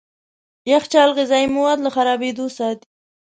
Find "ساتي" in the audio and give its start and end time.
2.57-2.87